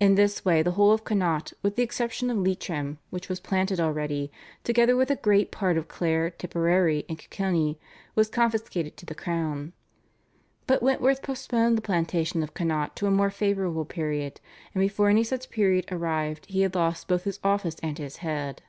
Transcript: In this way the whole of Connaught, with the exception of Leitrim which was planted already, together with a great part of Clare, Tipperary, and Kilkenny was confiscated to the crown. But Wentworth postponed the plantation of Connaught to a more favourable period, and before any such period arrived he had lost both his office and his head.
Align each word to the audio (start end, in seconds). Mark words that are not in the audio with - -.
In 0.00 0.14
this 0.14 0.46
way 0.46 0.62
the 0.62 0.70
whole 0.70 0.92
of 0.92 1.04
Connaught, 1.04 1.52
with 1.62 1.76
the 1.76 1.82
exception 1.82 2.30
of 2.30 2.38
Leitrim 2.38 2.96
which 3.10 3.28
was 3.28 3.38
planted 3.38 3.80
already, 3.80 4.32
together 4.64 4.96
with 4.96 5.10
a 5.10 5.16
great 5.16 5.50
part 5.50 5.76
of 5.76 5.88
Clare, 5.88 6.30
Tipperary, 6.30 7.04
and 7.06 7.18
Kilkenny 7.18 7.78
was 8.14 8.30
confiscated 8.30 8.96
to 8.96 9.04
the 9.04 9.14
crown. 9.14 9.74
But 10.66 10.82
Wentworth 10.82 11.20
postponed 11.22 11.76
the 11.76 11.82
plantation 11.82 12.42
of 12.42 12.54
Connaught 12.54 12.96
to 12.96 13.06
a 13.06 13.10
more 13.10 13.28
favourable 13.28 13.84
period, 13.84 14.40
and 14.74 14.80
before 14.80 15.10
any 15.10 15.22
such 15.22 15.50
period 15.50 15.84
arrived 15.92 16.46
he 16.46 16.62
had 16.62 16.74
lost 16.74 17.06
both 17.06 17.24
his 17.24 17.38
office 17.44 17.76
and 17.82 17.98
his 17.98 18.16
head. 18.24 18.62